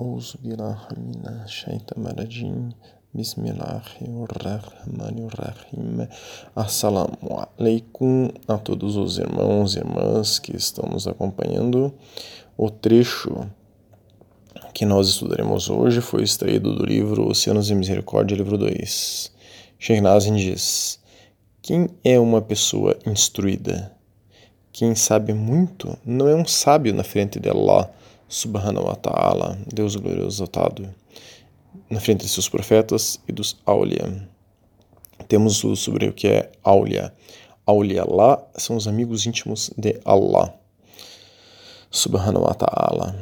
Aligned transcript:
أعوذ 0.00 0.28
بالله 0.42 0.78
من 0.96 1.22
الشيطان 1.46 2.06
الرجيم 2.06 2.72
بسم 3.14 3.42
الله 3.46 3.82
الرحمن 4.02 5.16
الرحيم 5.30 6.08
Assalamu 6.56 7.30
alaikum 7.30 8.28
a 8.48 8.58
todos 8.58 8.96
os 8.96 9.18
irmãos 9.18 9.76
e 9.76 9.78
irmãs 9.78 10.40
que 10.40 10.56
estão 10.56 10.90
nos 10.90 11.06
acompanhando. 11.06 11.94
O 12.56 12.70
trecho 12.70 13.46
que 14.74 14.84
nós 14.84 15.08
estudaremos 15.08 15.70
hoje 15.70 16.00
foi 16.00 16.24
extraído 16.24 16.74
do 16.74 16.84
livro 16.84 17.28
Oceanos 17.28 17.66
de 17.66 17.74
Misericórdia, 17.76 18.36
livro 18.36 18.58
2. 18.58 19.32
Sheikh 19.78 20.00
Nazim 20.00 20.34
diz: 20.34 20.98
Quem 21.62 21.88
é 22.02 22.18
uma 22.18 22.42
pessoa 22.42 22.98
instruída? 23.06 23.94
Quem 24.72 24.96
sabe 24.96 25.32
muito 25.32 25.96
não 26.04 26.26
é 26.26 26.34
um 26.34 26.44
sábio 26.44 26.92
na 26.92 27.04
frente 27.04 27.38
de 27.38 27.48
Allah 27.48 27.88
subhanahu 28.29 28.85
wa 28.85 28.95
ta'ala, 28.95 29.57
Deus 29.73 29.95
glorioso 29.95 30.43
exaltado, 30.43 30.87
na 31.89 31.99
frente 31.99 32.21
de 32.21 32.29
seus 32.29 32.47
profetas 32.47 33.19
e 33.27 33.31
dos 33.31 33.57
Aulia. 33.65 34.29
Temos 35.27 35.63
o 35.63 35.75
sobre 35.75 36.07
o 36.07 36.13
que 36.13 36.27
é 36.27 36.51
Aulia. 36.63 37.11
Aulia 37.65 38.05
lá 38.05 38.41
são 38.55 38.75
os 38.75 38.87
amigos 38.87 39.25
íntimos 39.25 39.71
de 39.75 39.99
Allah, 40.05 40.53
subhanahu 41.89 42.45
wa 42.45 42.53
ta'ala. 42.53 43.15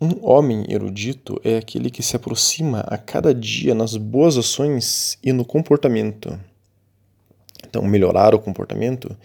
Um 0.00 0.24
homem 0.24 0.64
erudito 0.68 1.40
é 1.44 1.56
aquele 1.56 1.90
que 1.90 2.02
se 2.02 2.14
aproxima 2.14 2.80
a 2.80 2.96
cada 2.96 3.34
dia 3.34 3.74
nas 3.74 3.96
boas 3.96 4.36
ações 4.36 5.18
e 5.22 5.32
no 5.32 5.44
comportamento. 5.44 6.38
Então, 7.66 7.82
melhorar 7.82 8.34
o 8.34 8.38
comportamento 8.38 9.16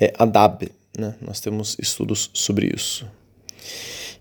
é 0.00 0.12
adab. 0.18 0.70
Né? 0.96 1.14
Nós 1.20 1.40
temos 1.40 1.76
estudos 1.78 2.30
sobre 2.32 2.72
isso. 2.74 3.06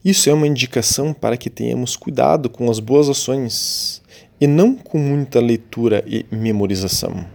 Isso 0.04 0.30
é 0.30 0.34
uma 0.34 0.48
indicação 0.48 1.14
para 1.14 1.38
que 1.38 1.50
tenhamos 1.50 1.96
cuidado 1.96 2.50
com 2.50 2.70
as 2.70 2.80
boas 2.80 3.10
ações 3.10 4.02
e 4.40 4.48
não 4.48 4.76
com 4.76 4.98
muita 4.98 5.40
leitura 5.40 6.04
e 6.08 6.26
memorização. 6.32 7.26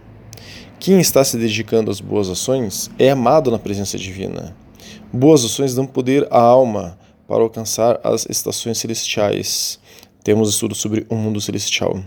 Quem 0.79 0.99
está 0.99 1.23
se 1.23 1.37
dedicando 1.37 1.91
às 1.91 1.99
boas 1.99 2.29
ações 2.29 2.89
é 2.97 3.09
amado 3.09 3.51
na 3.51 3.59
presença 3.59 3.97
divina. 3.97 4.55
Boas 5.11 5.45
ações 5.45 5.75
dão 5.75 5.85
poder 5.85 6.27
à 6.29 6.39
alma 6.39 6.97
para 7.27 7.43
alcançar 7.43 7.99
as 8.03 8.25
estações 8.29 8.77
celestiais. 8.77 9.79
Temos 10.23 10.49
estudo 10.49 10.75
sobre 10.75 11.05
o 11.09 11.15
mundo 11.15 11.39
celestial. 11.39 12.03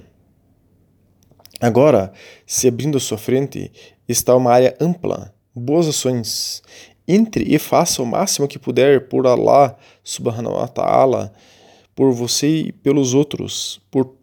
Agora, 1.60 2.12
se 2.46 2.68
abrindo 2.68 2.98
à 2.98 3.00
sua 3.00 3.16
frente, 3.16 3.72
está 4.06 4.36
uma 4.36 4.52
área 4.52 4.76
ampla, 4.78 5.34
boas 5.54 5.88
ações, 5.88 6.62
entre 7.06 7.44
e 7.44 7.58
faça 7.58 8.02
o 8.02 8.06
máximo 8.06 8.48
que 8.48 8.58
puder 8.58 9.08
por 9.08 9.26
Allah 9.26 9.76
subhanahu 10.02 10.56
wa 10.56 10.68
ta'ala, 10.68 11.32
por 11.94 12.12
você 12.12 12.48
e 12.48 12.72
pelos 12.72 13.14
outros, 13.14 13.80
por 13.90 14.14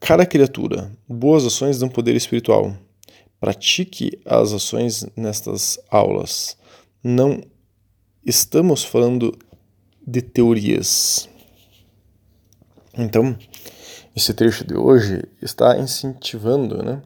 cada 0.00 0.26
criatura. 0.26 0.92
Boas 1.08 1.44
ações 1.44 1.78
dão 1.78 1.88
poder 1.88 2.14
espiritual. 2.16 2.76
Pratique 3.40 4.20
as 4.24 4.52
ações 4.52 5.06
nestas 5.16 5.78
aulas. 5.90 6.56
Não 7.02 7.42
estamos 8.24 8.84
falando 8.84 9.36
de 10.06 10.22
teorias. 10.22 11.28
Então, 12.96 13.36
esse 14.14 14.34
trecho 14.34 14.64
de 14.64 14.76
hoje 14.76 15.24
está 15.40 15.78
incentivando, 15.78 16.82
né? 16.82 17.02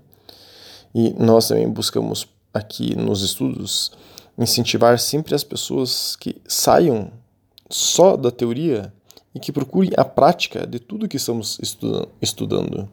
E 0.94 1.10
nós 1.18 1.48
também 1.48 1.68
buscamos 1.68 2.26
aqui 2.52 2.96
nos 2.96 3.22
estudos 3.22 3.92
incentivar 4.38 4.98
sempre 4.98 5.34
as 5.34 5.42
pessoas 5.42 6.16
que 6.16 6.40
saiam 6.46 7.10
só 7.70 8.16
da 8.16 8.30
teoria 8.30 8.92
e 9.34 9.40
que 9.40 9.52
procurem 9.52 9.92
a 9.96 10.04
prática 10.04 10.66
de 10.66 10.78
tudo 10.78 11.08
que 11.08 11.16
estamos 11.16 11.58
estudando. 12.20 12.88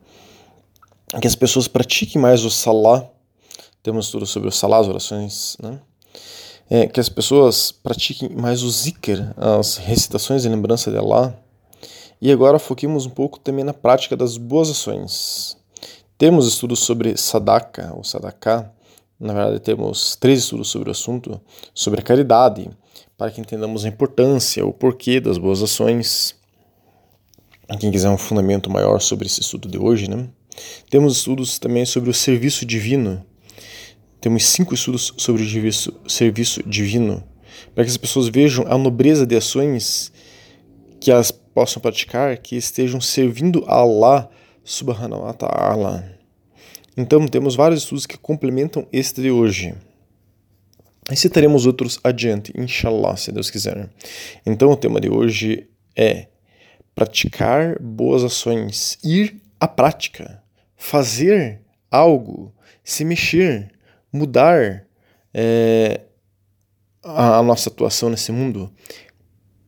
Que 1.22 1.28
as 1.28 1.36
pessoas 1.36 1.68
pratiquem 1.68 2.22
mais 2.22 2.44
o 2.44 2.50
salá, 2.50 3.08
temos 3.82 4.10
tudo 4.10 4.26
sobre 4.26 4.50
o 4.50 4.52
salá, 4.52 4.80
as 4.80 4.88
orações, 4.88 5.58
né? 5.62 5.80
É, 6.70 6.88
que 6.88 7.00
as 7.00 7.10
pessoas 7.10 7.72
pratiquem 7.72 8.30
mais 8.30 8.64
o 8.64 8.70
zikr, 8.70 9.34
as 9.38 9.78
recitações 9.78 10.44
de 10.44 10.50
lembrança 10.50 10.90
de 10.90 10.98
Allah. 10.98 11.38
E 12.22 12.32
agora 12.32 12.58
foquemos 12.58 13.06
um 13.06 13.10
pouco 13.10 13.38
também 13.38 13.64
na 13.64 13.74
prática 13.74 14.16
das 14.16 14.38
boas 14.38 14.70
ações. 14.70 15.58
Temos 16.18 16.48
estudos 16.48 16.80
sobre 16.80 17.18
sadaka, 17.18 17.94
ou 17.96 18.04
sadaká, 18.04 18.72
na 19.20 19.34
verdade, 19.34 19.60
temos 19.60 20.16
três 20.16 20.40
estudos 20.40 20.70
sobre 20.70 20.90
o 20.90 20.92
assunto, 20.92 21.40
sobre 21.74 22.00
a 22.02 22.04
caridade, 22.04 22.70
para 23.18 23.32
que 23.32 23.40
entendamos 23.40 23.86
a 23.86 23.88
importância, 23.88 24.66
o 24.66 24.74
porquê 24.74 25.20
das 25.20 25.38
boas 25.38 25.62
ações. 25.62 26.36
Quem 27.80 27.92
quiser 27.92 28.10
um 28.10 28.18
fundamento 28.18 28.70
maior 28.70 29.00
sobre 29.00 29.26
esse 29.26 29.42
estudo 29.42 29.70
de 29.70 29.78
hoje, 29.78 30.10
né? 30.10 30.28
Temos 30.90 31.18
estudos 31.18 31.58
também 31.58 31.86
sobre 31.86 32.10
o 32.10 32.14
serviço 32.14 32.66
divino. 32.66 33.26
Temos 34.20 34.46
cinco 34.46 34.74
estudos 34.74 35.14
sobre 35.18 35.44
o 35.44 36.10
serviço, 36.10 36.64
divino, 36.66 37.24
para 37.74 37.84
que 37.84 37.90
as 37.90 37.98
pessoas 37.98 38.28
vejam 38.30 38.66
a 38.68 38.78
nobreza 38.78 39.26
de 39.26 39.36
ações 39.36 40.12
que 41.00 41.12
elas 41.12 41.32
possam 41.32 41.82
praticar, 41.82 42.38
que 42.38 42.56
estejam 42.56 43.02
servindo 43.02 43.64
a 43.68 43.76
Allah 43.76 44.30
subhanahu 44.64 45.24
wa 45.24 45.34
ta'ala. 45.34 46.23
Então, 46.96 47.28
temos 47.28 47.56
vários 47.56 47.82
estudos 47.82 48.06
que 48.06 48.18
complementam 48.18 48.88
este 48.92 49.22
de 49.22 49.32
hoje. 49.32 49.74
E 51.12 51.16
citaremos 51.16 51.66
outros 51.66 52.00
adiante, 52.04 52.54
inshallah, 52.56 53.18
se 53.18 53.32
Deus 53.32 53.50
quiser. 53.50 53.90
Então, 54.46 54.72
o 54.72 54.78
tema 54.78 55.02
de 55.02 55.10
hoje 55.10 55.68
é 55.96 56.28
praticar 56.96 57.80
boas 57.80 58.24
ações, 58.24 58.98
ir 59.04 59.42
à 59.60 59.68
prática, 59.68 60.42
fazer 60.78 61.62
algo, 61.90 62.54
se 62.84 63.04
mexer, 63.04 63.72
mudar 64.12 64.86
é, 65.34 66.02
a, 67.04 67.38
a 67.40 67.44
nossa 67.44 67.70
atuação 67.70 68.10
nesse 68.10 68.32
mundo. 68.32 68.72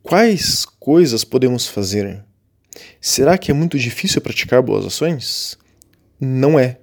Quais 0.02 0.64
coisas 0.64 1.24
podemos 1.24 1.66
fazer? 1.66 2.24
Será 3.00 3.36
que 3.36 3.50
é 3.50 3.54
muito 3.54 3.78
difícil 3.78 4.20
praticar 4.20 4.62
boas 4.62 4.86
ações? 4.86 5.58
Não 6.20 6.58
é 6.58 6.78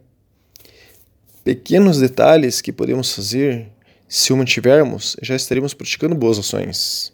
pequenos 1.44 2.00
detalhes 2.00 2.62
que 2.62 2.72
podemos 2.72 3.14
fazer, 3.14 3.70
se 4.08 4.32
o 4.32 4.38
mantivermos, 4.38 5.16
já 5.22 5.36
estaremos 5.36 5.74
praticando 5.74 6.16
boas 6.16 6.38
ações. 6.38 7.12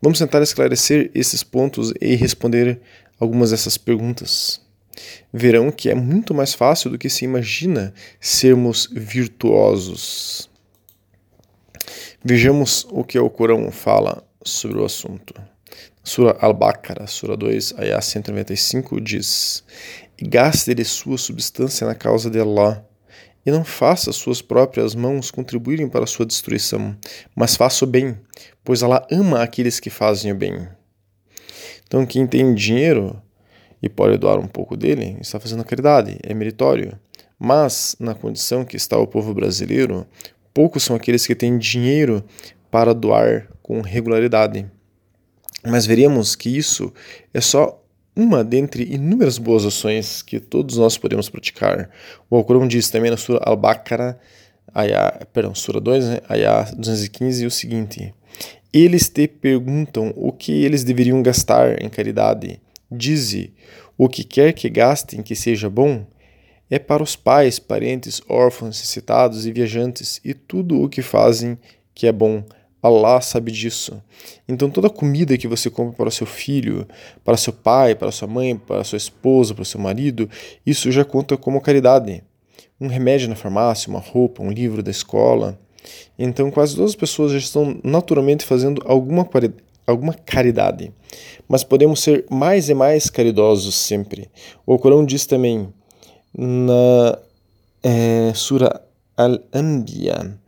Vamos 0.00 0.18
tentar 0.18 0.42
esclarecer 0.42 1.10
esses 1.14 1.42
pontos 1.42 1.92
e 2.00 2.14
responder 2.14 2.80
algumas 3.18 3.50
dessas 3.50 3.76
perguntas. 3.76 4.60
Verão 5.32 5.70
que 5.70 5.88
é 5.88 5.94
muito 5.94 6.34
mais 6.34 6.52
fácil 6.52 6.90
do 6.90 6.98
que 6.98 7.08
se 7.08 7.24
imagina 7.24 7.94
sermos 8.20 8.88
virtuosos. 8.92 10.50
Vejamos 12.24 12.86
o 12.90 13.02
que 13.02 13.18
o 13.18 13.30
Corão 13.30 13.70
fala 13.70 14.22
sobre 14.44 14.78
o 14.78 14.84
assunto. 14.84 15.34
Sura 16.04 16.36
Al-Baqarah, 16.40 17.06
Sura 17.06 17.36
2, 17.36 17.74
Ayah 17.78 18.00
195, 18.00 19.00
diz: 19.00 19.64
Gaste 20.20 20.74
de 20.74 20.84
sua 20.84 21.16
substância 21.16 21.86
na 21.86 21.94
causa 21.94 22.28
de 22.28 22.40
Allah 22.40 22.84
e 23.44 23.50
não 23.50 23.64
faça 23.64 24.12
suas 24.12 24.40
próprias 24.40 24.94
mãos 24.94 25.30
contribuírem 25.30 25.88
para 25.88 26.06
sua 26.06 26.24
destruição, 26.26 26.96
mas 27.34 27.56
faça 27.56 27.84
o 27.84 27.88
bem, 27.88 28.16
pois 28.64 28.82
ela 28.82 29.06
ama 29.10 29.42
aqueles 29.42 29.80
que 29.80 29.90
fazem 29.90 30.32
o 30.32 30.34
bem. 30.34 30.68
Então, 31.86 32.06
quem 32.06 32.26
tem 32.26 32.54
dinheiro 32.54 33.20
e 33.82 33.88
pode 33.88 34.16
doar 34.16 34.38
um 34.38 34.46
pouco 34.46 34.76
dele, 34.76 35.16
está 35.20 35.40
fazendo 35.40 35.64
caridade, 35.64 36.16
é 36.22 36.32
meritório. 36.32 36.98
Mas, 37.38 37.96
na 37.98 38.14
condição 38.14 38.64
que 38.64 38.76
está 38.76 38.96
o 38.96 39.06
povo 39.06 39.34
brasileiro, 39.34 40.06
poucos 40.54 40.84
são 40.84 40.94
aqueles 40.94 41.26
que 41.26 41.34
têm 41.34 41.58
dinheiro 41.58 42.24
para 42.70 42.94
doar 42.94 43.48
com 43.60 43.80
regularidade. 43.80 44.70
Mas 45.66 45.84
veremos 45.84 46.36
que 46.36 46.56
isso 46.56 46.92
é 47.34 47.40
só 47.40 47.81
uma 48.14 48.44
dentre 48.44 48.84
inúmeras 48.84 49.38
boas 49.38 49.64
ações 49.64 50.22
que 50.22 50.38
todos 50.38 50.76
nós 50.76 50.98
podemos 50.98 51.28
praticar. 51.28 51.90
O 52.30 52.36
Alcorão 52.36 52.68
diz 52.68 52.90
também 52.90 53.10
na 53.10 53.16
Sura 53.16 53.40
Al-Baqarah, 53.42 54.18
perdão, 55.32 55.54
Sura 55.54 55.80
2, 55.80 56.04
né, 56.04 56.20
Ayah 56.28 56.70
215, 56.76 57.46
o 57.46 57.50
seguinte: 57.50 58.14
Eles 58.72 59.08
te 59.08 59.26
perguntam 59.26 60.12
o 60.16 60.32
que 60.32 60.52
eles 60.64 60.84
deveriam 60.84 61.22
gastar 61.22 61.82
em 61.82 61.88
caridade. 61.88 62.60
Dize: 62.90 63.52
O 63.96 64.08
que 64.08 64.24
quer 64.24 64.52
que 64.52 64.68
gastem 64.68 65.22
que 65.22 65.34
seja 65.34 65.70
bom 65.70 66.06
é 66.70 66.78
para 66.78 67.02
os 67.02 67.16
pais, 67.16 67.58
parentes, 67.58 68.22
órfãos, 68.28 68.78
necessitados 68.78 69.46
e 69.46 69.52
viajantes, 69.52 70.20
e 70.24 70.32
tudo 70.32 70.82
o 70.82 70.88
que 70.88 71.02
fazem 71.02 71.58
que 71.94 72.06
é 72.06 72.12
bom 72.12 72.42
Allah 72.82 73.20
sabe 73.20 73.52
disso. 73.52 74.02
Então 74.48 74.68
toda 74.68 74.90
comida 74.90 75.38
que 75.38 75.46
você 75.46 75.70
compra 75.70 75.94
para 75.94 76.10
seu 76.10 76.26
filho, 76.26 76.86
para 77.24 77.36
seu 77.36 77.52
pai, 77.52 77.94
para 77.94 78.10
sua 78.10 78.26
mãe, 78.26 78.56
para 78.56 78.82
sua 78.82 78.96
esposa, 78.96 79.54
para 79.54 79.64
seu 79.64 79.80
marido, 79.80 80.28
isso 80.66 80.90
já 80.90 81.04
conta 81.04 81.36
como 81.36 81.60
caridade. 81.60 82.24
Um 82.80 82.88
remédio 82.88 83.28
na 83.28 83.36
farmácia, 83.36 83.88
uma 83.88 84.00
roupa, 84.00 84.42
um 84.42 84.50
livro 84.50 84.82
da 84.82 84.90
escola. 84.90 85.58
Então 86.18 86.50
quase 86.50 86.74
todas 86.74 86.90
as 86.90 86.96
pessoas 86.96 87.32
já 87.32 87.38
estão 87.38 87.78
naturalmente 87.84 88.44
fazendo 88.44 88.82
alguma, 88.84 89.28
alguma 89.86 90.14
caridade, 90.14 90.92
mas 91.48 91.64
podemos 91.64 92.00
ser 92.00 92.24
mais 92.30 92.68
e 92.68 92.74
mais 92.74 93.08
caridosos 93.10 93.74
sempre. 93.74 94.28
O 94.66 94.78
Corão 94.78 95.04
diz 95.04 95.26
também 95.26 95.72
na 96.36 97.18
é, 97.82 98.32
Sura 98.34 98.80
Al-Anbiya, 99.16 100.38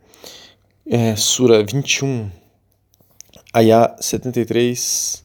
é, 0.87 1.15
Sura 1.15 1.63
21, 1.63 2.29
Ayah 3.51 3.95
73, 3.99 5.23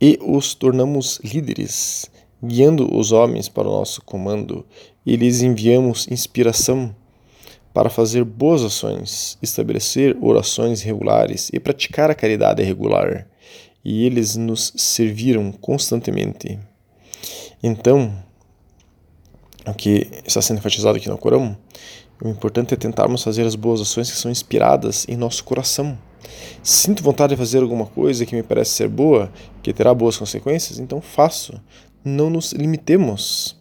e 0.00 0.18
os 0.20 0.52
tornamos 0.52 1.20
líderes, 1.22 2.10
guiando 2.42 2.92
os 2.92 3.12
homens 3.12 3.48
para 3.48 3.68
o 3.68 3.70
nosso 3.70 4.02
comando, 4.02 4.66
e 5.06 5.14
lhes 5.14 5.42
enviamos 5.42 6.08
inspiração 6.10 6.94
para 7.72 7.88
fazer 7.88 8.24
boas 8.24 8.64
ações, 8.64 9.38
estabelecer 9.40 10.16
orações 10.20 10.82
regulares 10.82 11.50
e 11.52 11.60
praticar 11.60 12.10
a 12.10 12.14
caridade 12.14 12.62
regular. 12.64 13.28
E 13.84 14.04
eles 14.04 14.34
nos 14.34 14.72
serviram 14.76 15.52
constantemente. 15.52 16.58
Então, 17.62 18.12
o 19.64 19.72
que 19.72 20.08
está 20.26 20.42
sendo 20.42 20.58
enfatizado 20.58 20.98
aqui 20.98 21.08
no 21.08 21.16
Corão, 21.16 21.56
o 22.22 22.28
importante 22.28 22.74
é 22.74 22.76
tentarmos 22.76 23.22
fazer 23.22 23.46
as 23.46 23.54
boas 23.54 23.80
ações 23.80 24.10
que 24.10 24.16
são 24.16 24.30
inspiradas 24.30 25.06
em 25.08 25.16
nosso 25.16 25.42
coração. 25.42 25.98
Sinto 26.62 27.02
vontade 27.02 27.34
de 27.34 27.38
fazer 27.38 27.62
alguma 27.62 27.86
coisa 27.86 28.26
que 28.26 28.34
me 28.34 28.42
parece 28.42 28.72
ser 28.72 28.88
boa, 28.88 29.32
que 29.62 29.72
terá 29.72 29.94
boas 29.94 30.16
consequências, 30.16 30.78
então 30.78 31.00
faço. 31.00 31.60
Não 32.04 32.28
nos 32.28 32.52
limitemos. 32.52 33.56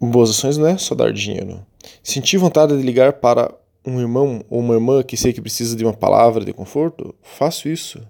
Boas 0.00 0.30
ações 0.30 0.58
não 0.58 0.66
é 0.66 0.76
só 0.76 0.94
dar 0.94 1.12
dinheiro. 1.12 1.64
Senti 2.02 2.36
vontade 2.36 2.76
de 2.76 2.82
ligar 2.82 3.14
para 3.14 3.54
um 3.86 3.98
irmão 3.98 4.44
ou 4.50 4.60
uma 4.60 4.74
irmã 4.74 5.02
que 5.02 5.16
sei 5.16 5.32
que 5.32 5.40
precisa 5.40 5.74
de 5.74 5.84
uma 5.84 5.94
palavra 5.94 6.44
de 6.44 6.52
conforto? 6.52 7.14
Faço 7.22 7.68
isso. 7.68 8.00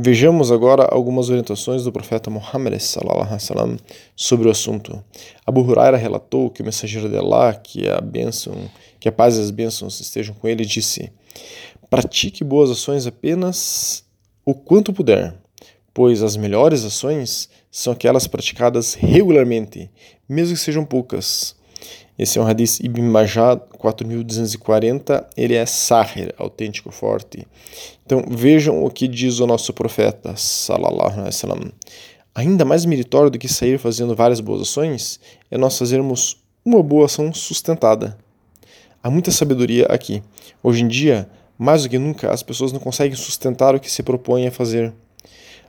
Vejamos 0.00 0.52
agora 0.52 0.84
algumas 0.84 1.28
orientações 1.28 1.82
do 1.82 1.90
profeta 1.90 2.30
Muhammad 2.30 2.78
sallam, 2.78 3.76
sobre 4.14 4.46
o 4.46 4.50
assunto. 4.52 5.02
Abu 5.44 5.60
Huraira 5.62 5.96
relatou 5.96 6.50
que 6.50 6.62
o 6.62 6.64
mensageiro 6.64 7.08
de 7.08 7.16
Allah, 7.16 7.52
que 7.54 7.88
a 7.88 8.00
bênção, 8.00 8.54
que 9.00 9.08
a 9.08 9.12
paz 9.12 9.36
e 9.36 9.40
as 9.40 9.50
bênçãos 9.50 9.98
estejam 9.98 10.36
com 10.36 10.46
ele, 10.46 10.64
disse: 10.64 11.10
Pratique 11.90 12.44
boas 12.44 12.70
ações 12.70 13.08
apenas 13.08 14.04
o 14.44 14.54
quanto 14.54 14.92
puder, 14.92 15.34
pois 15.92 16.22
as 16.22 16.36
melhores 16.36 16.84
ações 16.84 17.48
são 17.68 17.92
aquelas 17.92 18.28
praticadas 18.28 18.94
regularmente, 18.94 19.90
mesmo 20.28 20.54
que 20.54 20.60
sejam 20.60 20.84
poucas. 20.84 21.56
Esse 22.18 22.36
é 22.36 22.42
um 22.42 22.46
hadith 22.46 22.80
Ibn 22.82 23.02
Majah 23.02 23.56
4240, 23.78 25.24
ele 25.36 25.54
é 25.54 25.64
sahir, 25.64 26.34
autêntico, 26.36 26.90
forte. 26.90 27.46
Então 28.04 28.24
vejam 28.28 28.84
o 28.84 28.90
que 28.90 29.06
diz 29.06 29.38
o 29.38 29.46
nosso 29.46 29.72
profeta, 29.72 30.34
sallallahu 30.36 31.12
alaihi 31.12 31.26
wasallam. 31.26 31.72
Ainda 32.34 32.64
mais 32.64 32.84
meritório 32.84 33.30
do 33.30 33.38
que 33.38 33.46
sair 33.46 33.78
fazendo 33.78 34.16
várias 34.16 34.40
boas 34.40 34.62
ações 34.62 35.20
é 35.48 35.56
nós 35.56 35.78
fazermos 35.78 36.42
uma 36.64 36.82
boa 36.82 37.06
ação 37.06 37.32
sustentada. 37.32 38.18
Há 39.00 39.08
muita 39.08 39.30
sabedoria 39.30 39.86
aqui. 39.86 40.20
Hoje 40.60 40.82
em 40.82 40.88
dia, 40.88 41.30
mais 41.56 41.84
do 41.84 41.88
que 41.88 41.98
nunca, 41.98 42.32
as 42.32 42.42
pessoas 42.42 42.72
não 42.72 42.80
conseguem 42.80 43.16
sustentar 43.16 43.76
o 43.76 43.80
que 43.80 43.90
se 43.90 44.02
propõem 44.02 44.48
a 44.48 44.50
fazer. 44.50 44.92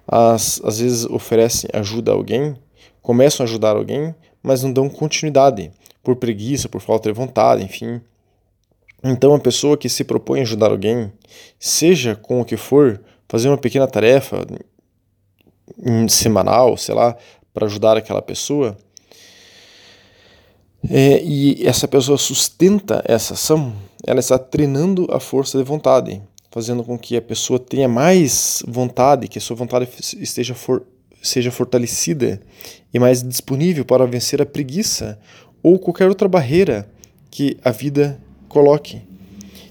As, 0.07 0.60
às 0.63 0.80
vezes 0.80 1.06
oferecem 1.06 1.69
ajuda 1.74 2.12
a 2.12 2.16
alguém, 2.16 2.56
começam 3.04 3.46
a 3.46 3.48
ajudar 3.48 3.75
alguém, 3.75 4.16
mas 4.42 4.63
não 4.63 4.74
dão 4.74 4.90
continuidade 4.90 5.72
por 6.04 6.16
preguiça, 6.16 6.69
por 6.69 6.81
falta 6.81 7.10
de 7.10 7.16
vontade, 7.16 7.63
enfim. 7.63 8.01
Então, 9.04 9.34
a 9.34 9.40
pessoa 9.40 9.78
que 9.78 9.88
se 9.88 10.04
propõe 10.04 10.40
a 10.40 10.44
ajudar 10.44 10.72
alguém, 10.72 11.12
seja 11.57 12.16
com 12.16 12.42
o 12.42 12.46
que 12.46 12.57
for, 12.57 13.01
fazer 13.28 13.48
uma 13.48 13.57
pequena 13.57 13.88
tarefa 13.88 14.46
semanal, 16.10 16.75
sei 16.75 16.96
lá, 16.96 17.16
para 17.54 17.66
ajudar 17.66 17.96
aquela 17.96 18.22
pessoa, 18.22 18.78
é, 20.90 21.22
e 21.24 21.66
essa 21.68 21.88
pessoa 21.88 22.18
sustenta 22.18 23.04
essa 23.06 23.34
ação, 23.34 23.74
ela 24.06 24.19
está 24.19 24.40
treinando 24.40 25.07
a 25.12 25.19
força 25.19 25.57
de 25.57 25.63
vontade, 25.63 26.22
fazendo 26.51 26.84
com 26.84 26.98
que 26.98 27.18
a 27.18 27.22
pessoa 27.22 27.60
tenha 27.60 27.88
mais 27.88 28.63
vontade, 28.68 29.28
que 29.28 29.38
a 29.38 29.42
sua 29.42 29.56
vontade 29.56 29.90
esteja 30.18 30.56
for, 30.56 30.84
seja 31.22 31.51
fortalecida 31.51 32.42
e 32.94 33.00
mais 33.00 33.22
disponível 33.22 33.84
para 33.84 34.06
vencer 34.06 34.42
a 34.42 34.46
preguiça 34.46 35.19
ou 35.61 35.77
qualquer 35.79 36.07
outra 36.07 36.27
barreira 36.27 36.89
que 37.29 37.57
a 37.63 37.71
vida 37.71 38.19
coloque. 38.47 39.01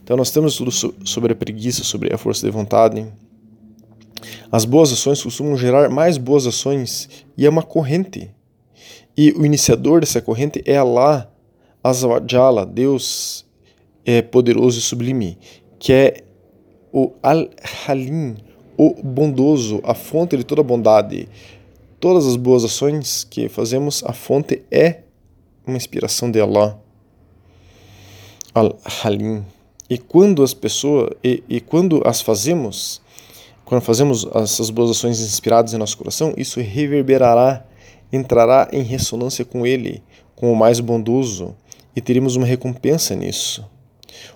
Então 0.02 0.16
nós 0.16 0.30
temos 0.30 0.56
tudo 0.56 0.70
sobre 0.70 1.32
a 1.32 1.36
preguiça, 1.36 1.84
sobre 1.84 2.14
a 2.14 2.18
força 2.18 2.46
de 2.46 2.50
vontade. 2.52 3.06
As 4.50 4.64
boas 4.64 4.92
ações 4.92 5.22
costumam 5.22 5.56
gerar 5.56 5.90
mais 5.90 6.16
boas 6.16 6.46
ações 6.46 7.08
e 7.36 7.44
é 7.44 7.48
uma 7.48 7.62
corrente. 7.62 8.30
E 9.16 9.32
o 9.32 9.44
iniciador 9.44 10.00
dessa 10.00 10.22
corrente 10.22 10.62
é 10.64 10.76
Allah, 10.76 11.30
Azawajala, 11.82 12.64
Deus 12.64 13.44
é 14.04 14.22
poderoso 14.22 14.78
e 14.78 14.82
sublime, 14.82 15.38
que 15.78 15.92
é 15.92 16.24
o 16.92 17.12
Al-Halim, 17.22 18.36
o 18.76 18.94
bondoso, 19.02 19.80
a 19.84 19.92
fonte 19.92 20.36
de 20.36 20.44
toda 20.44 20.62
bondade. 20.62 21.28
Todas 22.00 22.26
as 22.26 22.36
boas 22.36 22.64
ações 22.64 23.24
que 23.24 23.48
fazemos, 23.48 24.02
a 24.06 24.12
fonte 24.12 24.62
é 24.70 25.00
uma 25.68 25.76
inspiração 25.76 26.30
de 26.30 26.40
Allah, 26.40 26.78
Al-Halim. 28.54 29.44
E 29.88 29.98
quando 29.98 30.42
as 30.42 30.52
pessoas, 30.52 31.10
e, 31.22 31.42
e 31.48 31.60
quando 31.60 32.02
as 32.04 32.20
fazemos, 32.20 33.00
quando 33.64 33.82
fazemos 33.82 34.26
essas 34.34 34.70
boas 34.70 34.90
ações 34.90 35.20
inspiradas 35.20 35.72
em 35.72 35.78
nosso 35.78 35.96
coração, 35.96 36.34
isso 36.36 36.60
reverberará, 36.60 37.64
entrará 38.12 38.68
em 38.72 38.82
ressonância 38.82 39.44
com 39.44 39.66
Ele, 39.66 40.02
com 40.34 40.52
o 40.52 40.56
mais 40.56 40.80
bondoso, 40.80 41.54
e 41.94 42.00
teremos 42.00 42.36
uma 42.36 42.46
recompensa 42.46 43.14
nisso. 43.14 43.64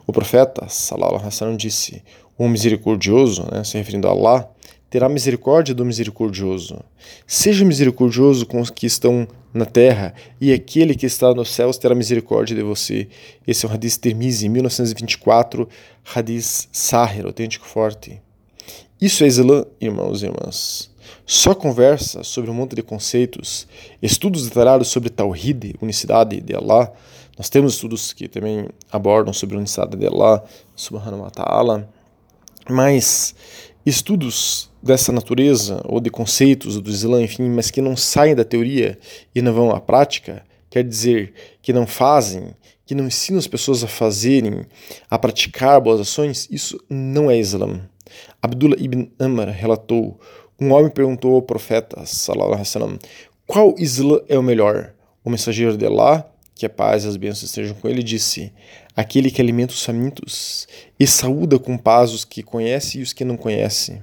O 0.07 0.13
profeta, 0.13 0.69
Salallahu 0.69 1.17
Alaihi 1.17 1.57
disse: 1.57 2.03
O 2.37 2.49
misericordioso, 2.49 3.47
né, 3.51 3.65
se 3.65 3.77
referindo 3.77 4.09
a 4.09 4.11
Allah, 4.11 4.51
terá 4.93 5.09
misericórdia 5.09 5.75
do 5.75 5.87
misericordioso. 5.87 6.79
Seja 7.27 7.65
misericordioso 7.65 8.45
com 8.45 8.61
os 8.61 8.69
que 8.69 8.85
estão 8.85 9.27
na 9.55 9.65
terra, 9.65 10.13
e 10.39 10.53
aquele 10.53 10.95
que 10.95 11.07
está 11.07 11.33
nos 11.33 11.49
céus 11.49 11.79
terá 11.79 11.95
misericórdia 11.95 12.55
de 12.55 12.63
você. 12.63 13.09
Esse 13.47 13.65
é 13.65 13.69
o 13.71 13.73
Hadith 13.73 13.97
Tirmizi, 13.99 14.51
1924, 14.51 15.67
Hadith 16.15 16.69
Sahir, 16.71 17.25
autêntico 17.25 17.67
forte. 17.67 18.21
Isso 19.01 19.25
é 19.25 19.29
Islã, 19.29 19.65
irmãos 19.81 20.23
e 20.23 20.27
irmãs. 20.27 20.91
Só 21.25 21.55
conversa 21.55 22.23
sobre 22.23 22.51
um 22.51 22.55
monte 22.55 22.77
de 22.77 22.83
conceitos, 22.83 23.67
estudos 24.03 24.47
detalhados 24.47 24.89
sobre 24.89 25.09
Tawhid, 25.09 25.75
unicidade 25.81 26.39
de 26.39 26.55
Allah. 26.55 26.93
Nós 27.39 27.49
temos 27.49 27.73
estudos 27.73 28.13
que 28.13 28.29
também 28.29 28.69
abordam 28.91 29.33
sobre 29.33 29.57
a 29.57 29.59
unicidade 29.59 29.97
de 29.97 30.07
Allah, 30.07 30.45
subhanahu 30.77 31.23
wa 31.23 31.31
ta'ala. 31.31 31.89
Mas 32.69 33.35
estudos 33.87 34.71
dessa 34.83 35.13
natureza, 35.13 35.81
ou 35.85 36.01
de 36.01 36.11
conceitos 36.11 36.81
do 36.81 36.91
Islã, 36.91 37.23
enfim, 37.23 37.49
mas 37.49 37.71
que 37.71 37.81
não 37.81 37.97
saem 37.97 38.35
da 38.35 38.45
teoria 38.45 38.99
e 39.35 39.41
não 39.41 39.53
vão 39.53 39.71
à 39.71 39.81
prática, 39.81 40.45
quer 40.69 40.83
dizer 40.83 41.33
que 41.61 41.73
não 41.73 41.87
fazem, 41.87 42.55
que 42.85 42.95
não 42.95 43.07
ensinam 43.07 43.39
as 43.39 43.47
pessoas 43.47 43.85
a 43.85 43.87
fazerem, 43.87 44.67
a 45.09 45.19
praticar 45.19 45.81
boas 45.81 46.01
ações, 46.01 46.49
isso 46.51 46.83
não 46.91 47.31
é 47.31 47.39
Islã. 47.39 47.81
Abdullah 48.43 48.77
ibn 48.79 49.11
Amr 49.19 49.51
relatou: 49.51 50.19
um 50.61 50.73
homem 50.73 50.91
perguntou 50.91 51.35
ao 51.35 51.43
profeta, 51.43 52.05
sallallahu 52.05 52.55
alaihi 52.55 52.99
qual 53.47 53.75
Islã 53.79 54.21
é 54.29 54.39
o 54.39 54.43
melhor? 54.43 54.95
O 55.25 55.31
mensageiro 55.31 55.77
de 55.77 55.87
Allah, 55.87 56.27
que 56.55 56.67
a 56.67 56.71
paz 56.71 57.05
e 57.05 57.09
as 57.09 57.17
bênçãos 57.17 57.45
estejam 57.45 57.75
com 57.75 57.89
ele, 57.89 58.03
disse: 58.03 58.53
aquele 58.97 59.31
que 59.31 59.41
alimenta 59.41 59.73
os 59.73 59.85
famintos 59.85 60.67
e 60.99 61.07
saúda 61.07 61.59
com 61.59 61.77
paz 61.77 62.13
os 62.13 62.25
que 62.25 62.43
conhece 62.43 62.99
e 62.99 63.03
os 63.03 63.13
que 63.13 63.25
não 63.25 63.37
conhece. 63.37 64.01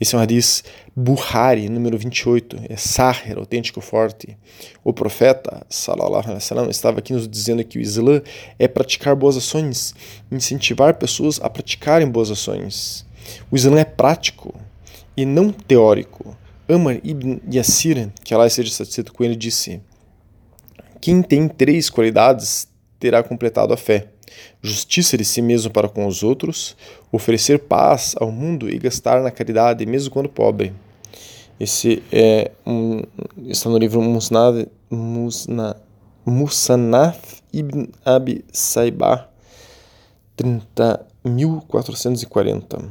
Esse 0.00 0.14
é 0.14 0.18
um 0.18 0.20
hadith 0.20 0.62
Buhari, 0.94 1.68
número 1.68 1.96
28, 1.96 2.64
é 2.68 2.76
Sahir, 2.76 3.38
autêntico 3.38 3.80
forte. 3.80 4.36
O 4.84 4.92
profeta, 4.92 5.64
salallahu 5.68 6.22
alaihi 6.22 6.34
wasallam, 6.34 6.70
estava 6.70 6.98
aqui 6.98 7.12
nos 7.12 7.28
dizendo 7.28 7.64
que 7.64 7.78
o 7.78 7.80
Islã 7.80 8.20
é 8.58 8.68
praticar 8.68 9.16
boas 9.16 9.36
ações, 9.36 9.94
incentivar 10.30 10.94
pessoas 10.94 11.40
a 11.42 11.48
praticarem 11.48 12.08
boas 12.08 12.30
ações. 12.30 13.06
O 13.50 13.56
Islã 13.56 13.80
é 13.80 13.84
prático 13.84 14.54
e 15.16 15.24
não 15.24 15.50
teórico. 15.50 16.36
Amr 16.68 17.00
ibn 17.02 17.38
Yassir, 17.52 18.10
que 18.24 18.34
Allah 18.34 18.48
seja 18.48 18.72
satisfeito 18.72 19.12
com 19.12 19.24
ele, 19.24 19.36
disse: 19.36 19.80
Quem 21.00 21.22
tem 21.22 21.48
três 21.48 21.90
qualidades 21.90 22.68
terá 22.98 23.22
completado 23.22 23.72
a 23.72 23.76
fé 23.76 24.11
justiça 24.62 25.16
de 25.16 25.24
si 25.24 25.42
mesmo 25.42 25.70
para 25.70 25.88
com 25.88 26.06
os 26.06 26.22
outros, 26.22 26.76
oferecer 27.10 27.60
paz 27.60 28.14
ao 28.18 28.30
mundo 28.30 28.68
e 28.68 28.78
gastar 28.78 29.22
na 29.22 29.30
caridade, 29.30 29.86
mesmo 29.86 30.10
quando 30.10 30.28
pobre. 30.28 30.74
Esse 31.58 32.02
é 32.10 32.50
um, 32.66 33.02
está 33.46 33.70
no 33.70 33.78
livro 33.78 34.02
Musnad, 34.02 34.66
Musna, 34.90 35.76
Musanaf 36.24 37.42
ibn 37.52 37.88
Abi 38.04 38.44
Saibah, 38.52 39.28
30.440. 40.36 42.84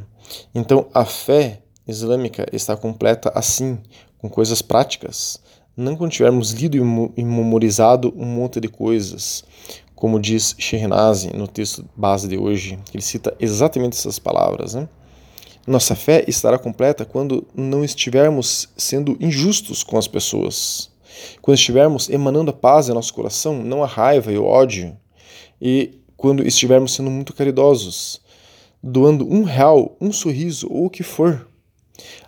Então, 0.54 0.86
a 0.94 1.04
fé 1.04 1.62
islâmica 1.88 2.46
está 2.54 2.78
completa 2.78 3.32
assim, 3.36 3.80
com 4.20 4.30
coisas 4.30 4.62
práticas, 4.62 5.42
não 5.76 5.96
quando 5.96 6.12
tivermos 6.12 6.52
lido 6.52 6.78
e 7.18 7.24
memorizado 7.24 8.14
um 8.16 8.26
monte 8.26 8.60
de 8.60 8.68
coisas, 8.68 9.44
como 10.02 10.20
diz 10.20 10.56
Shehnazi 10.58 11.30
no 11.32 11.48
texto 11.48 11.88
base 11.96 12.28
de 12.28 12.36
hoje, 12.36 12.80
ele 12.92 13.04
cita 13.04 13.36
exatamente 13.40 13.96
essas 13.96 14.18
palavras. 14.18 14.74
Né? 14.74 14.90
Nossa 15.68 15.94
fé 15.94 16.26
estará 16.28 16.58
completa 16.58 17.06
quando 17.06 17.48
não 17.54 17.84
estivermos 17.84 18.68
sendo 18.76 19.16
injustos 19.20 19.84
com 19.84 20.00
as 20.00 20.08
pessoas, 20.08 20.90
quando 21.40 21.60
estivermos 21.60 22.10
emanando 22.10 22.50
a 22.50 22.54
paz 22.54 22.90
em 22.90 22.96
nosso 22.96 23.14
coração, 23.14 23.62
não 23.62 23.84
a 23.84 23.86
raiva 23.86 24.32
e 24.32 24.40
o 24.40 24.44
ódio, 24.44 24.98
e 25.62 26.00
quando 26.18 26.48
estivermos 26.48 26.96
sendo 26.96 27.12
muito 27.12 27.32
caridosos, 27.32 28.22
doando 28.82 29.32
um 29.32 29.44
real, 29.44 29.96
um 30.02 30.12
sorriso 30.12 30.68
ou 30.68 30.88
o 30.88 30.90
que 30.90 31.04
for. 31.04 31.48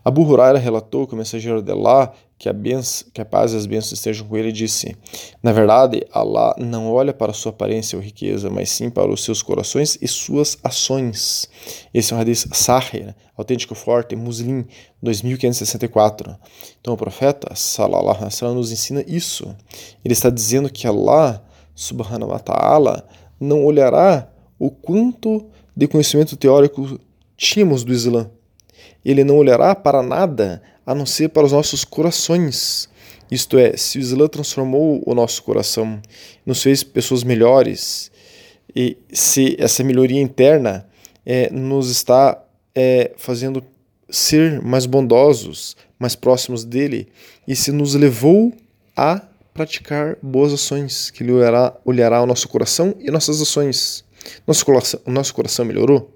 Abu 0.06 0.22
Huraira 0.22 0.60
relatou 0.60 1.08
que 1.08 1.16
o 1.16 1.18
mensageiro 1.18 1.60
de 1.60 1.72
Allah 1.72 2.14
que 2.44 2.50
a, 2.50 2.54
benção, 2.54 3.08
que 3.14 3.22
a 3.22 3.26
paz 3.26 3.54
e 3.54 3.56
as 3.56 3.66
bênçãos 3.66 3.94
estejam 3.94 4.28
com 4.28 4.36
ele, 4.36 4.52
disse: 4.52 4.98
Na 5.42 5.54
verdade, 5.54 6.06
Allah 6.12 6.54
não 6.60 6.92
olha 6.92 7.14
para 7.14 7.32
sua 7.32 7.52
aparência 7.52 7.98
ou 7.98 8.04
riqueza, 8.04 8.50
mas 8.50 8.70
sim 8.70 8.90
para 8.90 9.10
os 9.10 9.24
seus 9.24 9.42
corações 9.42 9.98
e 10.02 10.10
suas 10.10 10.58
ações. 10.62 11.50
Esse 11.94 12.12
é 12.12 12.18
um 12.18 12.20
hadith 12.20 12.54
Sahir, 12.54 13.16
autêntico 13.38 13.74
forte, 13.74 14.14
Muslim, 14.14 14.66
2564. 15.02 16.36
Então 16.82 16.96
o 16.96 16.98
profeta, 16.98 17.56
salallahu 17.56 18.10
alaihi 18.10 18.26
wasallam, 18.26 18.56
nos 18.56 18.74
ensina 18.74 19.06
isso. 19.08 19.46
Ele 20.04 20.14
está 20.14 20.30
dizendo 20.30 20.70
que 20.70 20.86
Allah, 20.86 21.42
subhanahu 21.74 22.32
wa 22.32 22.40
ta'ala, 22.40 23.08
não 23.40 23.64
olhará 23.64 24.30
o 24.60 24.70
quanto 24.70 25.46
de 25.74 25.88
conhecimento 25.88 26.36
teórico 26.36 27.00
tínhamos 27.38 27.86
do 27.86 27.94
Islã. 27.94 28.30
Ele 29.04 29.24
não 29.24 29.38
olhará 29.38 29.76
para 29.76 30.02
nada 30.02 30.62
a 30.86 30.94
não 30.94 31.06
ser 31.06 31.30
para 31.30 31.46
os 31.46 31.52
nossos 31.52 31.84
corações. 31.84 32.90
Isto 33.32 33.58
é, 33.58 33.76
se 33.76 33.98
o 33.98 34.02
Islã 34.02 34.28
transformou 34.28 35.02
o 35.06 35.16
nosso 35.16 35.42
coração, 35.44 36.02
nos 36.46 36.62
fez 36.62 36.84
pessoas 36.84 37.24
melhores, 37.24 38.12
e 38.76 38.98
se 39.12 39.56
essa 39.60 39.84
melhoria 39.84 40.22
interna 40.22 40.88
é, 41.26 41.50
nos 41.52 41.90
está 41.90 42.44
é, 42.76 43.12
fazendo 43.18 43.64
ser 44.10 44.62
mais 44.62 44.86
bondosos, 44.86 45.76
mais 45.98 46.16
próximos 46.16 46.64
dele, 46.64 47.08
e 47.48 47.56
se 47.56 47.72
nos 47.72 47.96
levou 47.96 48.54
a 48.96 49.22
praticar 49.54 50.18
boas 50.22 50.52
ações, 50.52 51.10
que 51.12 51.24
ele 51.24 51.32
olhará, 51.32 51.76
olhará 51.86 52.22
o 52.22 52.26
nosso 52.26 52.48
coração 52.48 52.96
e 53.00 53.12
nossas 53.12 53.42
ações. 53.42 54.04
Nosso 54.48 54.66
coração, 54.66 55.00
nosso 55.06 55.34
coração 55.34 55.66
melhorou? 55.66 56.12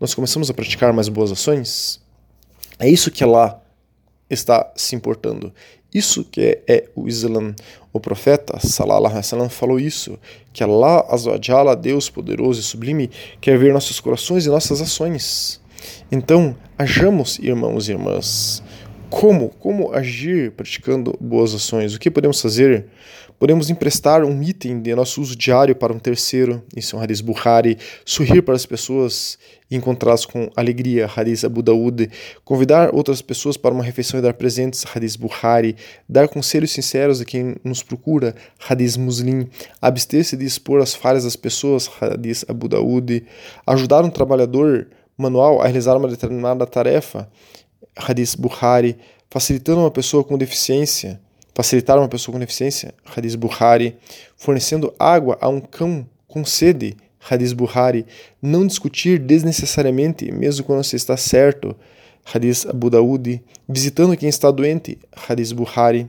Nós 0.00 0.14
começamos 0.14 0.48
a 0.50 0.54
praticar 0.54 0.92
mais 0.92 1.08
boas 1.08 1.32
ações? 1.32 2.00
É 2.78 2.88
isso 2.88 3.10
que 3.10 3.24
Allah 3.24 3.60
está 4.28 4.70
se 4.76 4.94
importando. 4.94 5.52
Isso 5.94 6.24
que 6.24 6.40
é, 6.40 6.62
é 6.66 6.88
o 6.94 7.08
Islã. 7.08 7.54
O 7.92 7.98
profeta, 7.98 8.58
salallahu 8.60 9.06
alaihi 9.06 9.16
wasallam, 9.16 9.48
falou 9.48 9.80
isso, 9.80 10.18
que 10.52 10.62
Allah 10.62 11.06
Azawajala, 11.08 11.74
Deus 11.74 12.10
poderoso 12.10 12.60
e 12.60 12.62
sublime, 12.62 13.10
quer 13.40 13.58
ver 13.58 13.72
nossos 13.72 13.98
corações 14.00 14.44
e 14.44 14.50
nossas 14.50 14.82
ações. 14.82 15.58
Então, 16.12 16.54
ajamos, 16.76 17.38
irmãos 17.38 17.88
e 17.88 17.92
irmãs. 17.92 18.62
Como? 19.08 19.48
Como 19.60 19.94
agir 19.94 20.50
praticando 20.50 21.16
boas 21.18 21.54
ações? 21.54 21.94
O 21.94 21.98
que 21.98 22.10
podemos 22.10 22.40
fazer? 22.40 22.86
Podemos 23.38 23.68
emprestar 23.68 24.24
um 24.24 24.42
item 24.42 24.80
de 24.80 24.94
nosso 24.94 25.20
uso 25.20 25.36
diário 25.36 25.76
para 25.76 25.92
um 25.92 25.98
terceiro, 25.98 26.62
isso 26.74 26.96
é 26.96 26.98
um 26.98 27.02
Hadith 27.02 27.22
Bukhari, 27.22 27.76
sorrir 28.02 28.40
para 28.40 28.54
as 28.54 28.64
pessoas 28.64 29.38
e 29.70 29.76
encontrá-las 29.76 30.24
com 30.24 30.48
alegria, 30.56 31.06
Hadith 31.14 31.44
Abu 31.44 31.60
Daud, 31.60 32.08
convidar 32.46 32.94
outras 32.94 33.20
pessoas 33.20 33.58
para 33.58 33.74
uma 33.74 33.84
refeição 33.84 34.18
e 34.18 34.22
dar 34.22 34.32
presentes, 34.32 34.86
Hadith 34.86 35.18
Bukhari, 35.18 35.76
dar 36.08 36.28
conselhos 36.28 36.70
sinceros 36.70 37.20
a 37.20 37.26
quem 37.26 37.56
nos 37.62 37.82
procura, 37.82 38.34
Hadith 38.58 38.96
Muslim, 38.96 39.48
abster-se 39.82 40.34
de 40.34 40.46
expor 40.46 40.80
as 40.80 40.94
falhas 40.94 41.24
das 41.24 41.36
pessoas, 41.36 41.90
Hadith 42.00 42.42
Abu 42.48 42.68
Daud, 42.68 43.22
ajudar 43.66 44.02
um 44.02 44.10
trabalhador 44.10 44.88
manual 45.18 45.60
a 45.60 45.64
realizar 45.64 45.94
uma 45.94 46.08
determinada 46.08 46.66
tarefa, 46.66 47.28
Hadith 47.94 48.34
Bukhari, 48.38 48.96
facilitando 49.30 49.80
uma 49.80 49.90
pessoa 49.90 50.24
com 50.24 50.38
deficiência, 50.38 51.20
facilitar 51.56 51.96
uma 51.96 52.06
pessoa 52.06 52.34
com 52.34 52.38
deficiência, 52.38 52.92
Hadith 53.16 53.34
Bukhari, 53.34 53.96
fornecendo 54.36 54.92
água 54.98 55.38
a 55.40 55.48
um 55.48 55.58
cão 55.58 56.06
com 56.28 56.44
sede, 56.44 56.94
Hadith 57.18 57.54
Bukhari, 57.54 58.04
não 58.42 58.66
discutir 58.66 59.18
desnecessariamente, 59.18 60.30
mesmo 60.30 60.66
quando 60.66 60.84
você 60.84 60.96
está 60.96 61.16
certo, 61.16 61.74
Hadith 62.26 62.68
Abu 62.68 62.90
Daud, 62.90 63.42
visitando 63.66 64.14
quem 64.18 64.28
está 64.28 64.50
doente, 64.50 64.98
Hadith 65.26 65.54
Bukhari. 65.54 66.06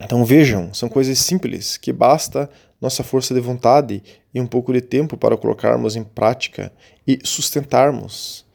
Então 0.00 0.24
vejam, 0.24 0.72
são 0.72 0.88
coisas 0.88 1.18
simples 1.18 1.76
que 1.76 1.92
basta 1.92 2.48
nossa 2.80 3.02
força 3.02 3.34
de 3.34 3.40
vontade 3.40 4.04
e 4.32 4.40
um 4.40 4.46
pouco 4.46 4.72
de 4.72 4.80
tempo 4.80 5.16
para 5.16 5.36
colocarmos 5.36 5.96
em 5.96 6.04
prática 6.04 6.72
e 7.04 7.18
sustentarmos. 7.24 8.46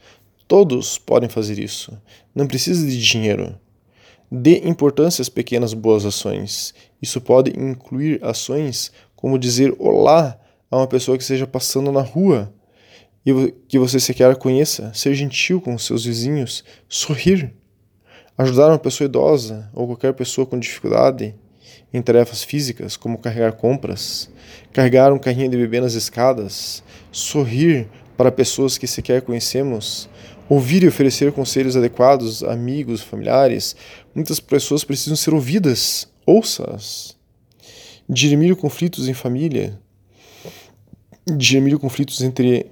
Todos 0.48 0.98
podem 0.98 1.28
fazer 1.28 1.60
isso. 1.60 1.92
Não 2.34 2.48
precisa 2.48 2.88
de 2.88 3.02
dinheiro. 3.02 3.60
Dê 4.32 4.68
importância 4.68 5.22
às 5.22 5.30
pequenas 5.30 5.74
boas 5.74 6.06
ações. 6.06 6.74
Isso 7.02 7.22
pode 7.22 7.52
incluir 7.52 8.24
ações 8.24 8.92
como 9.16 9.40
dizer 9.40 9.76
olá 9.80 10.40
a 10.70 10.78
uma 10.78 10.88
pessoa 10.88 11.18
que 11.18 11.24
esteja 11.24 11.48
passando 11.48 11.92
na 11.92 12.02
rua 12.02 12.54
e 13.26 13.52
que 13.68 13.80
você 13.80 14.00
sequer 14.00 14.36
conheça, 14.36 14.92
ser 14.94 15.16
gentil 15.16 15.60
com 15.60 15.78
seus 15.78 16.06
vizinhos, 16.06 16.64
sorrir, 16.88 17.54
ajudar 18.38 18.68
uma 18.68 18.78
pessoa 18.78 19.06
idosa 19.08 19.70
ou 19.74 19.88
qualquer 19.88 20.14
pessoa 20.14 20.46
com 20.46 20.60
dificuldade 20.60 21.34
em 21.94 22.02
tarefas 22.02 22.44
físicas, 22.44 22.98
como 22.98 23.18
carregar 23.18 23.54
compras, 23.54 24.30
carregar 24.72 25.14
um 25.14 25.18
carrinho 25.18 25.50
de 25.50 25.58
bebê 25.58 25.80
nas 25.80 25.94
escadas, 25.94 26.84
sorrir 27.12 27.88
para 28.18 28.32
pessoas 28.32 28.78
que 28.78 28.86
sequer 28.86 29.22
conhecemos, 29.22 30.10
ouvir 30.50 30.84
e 30.84 30.88
oferecer 30.88 31.32
conselhos 31.32 31.76
adequados 31.76 32.44
amigos, 32.44 33.02
familiares. 33.02 33.76
Muitas 34.14 34.40
pessoas 34.40 34.84
precisam 34.84 35.16
ser 35.16 35.34
ouvidas. 35.34 36.08
Ouça-as. 36.26 37.16
Dirimir 38.08 38.56
conflitos 38.56 39.08
em 39.08 39.14
família. 39.14 39.80
Dirimir 41.26 41.78
conflitos 41.80 42.22
entre 42.22 42.72